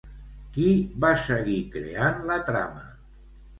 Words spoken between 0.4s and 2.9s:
Qui va seguir creant la trama?